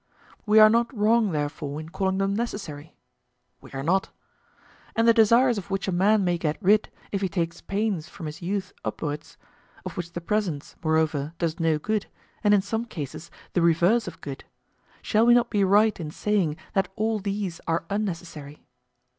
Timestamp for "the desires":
5.07-5.59